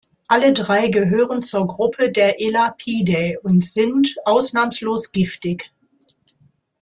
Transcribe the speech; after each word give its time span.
Alle 0.27 0.51
drei 0.53 0.87
gehören 0.87 1.43
zur 1.43 1.67
Gruppe 1.67 2.11
der 2.11 2.41
Elapidae 2.41 3.37
und 3.43 3.63
sind 3.63 4.15
ausnahmslos 4.25 5.11
giftig. 5.11 5.71